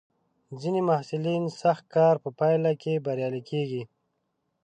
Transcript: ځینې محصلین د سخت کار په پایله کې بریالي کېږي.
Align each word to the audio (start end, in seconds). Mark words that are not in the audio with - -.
ځینې 0.61 0.81
محصلین 0.89 1.43
د 1.47 1.51
سخت 1.61 1.83
کار 1.95 2.15
په 2.23 2.29
پایله 2.39 2.71
کې 2.81 3.03
بریالي 3.05 3.41
کېږي. 3.49 3.83